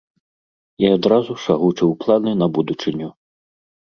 [0.83, 3.11] І адразу ж агучыў планы на будучыню.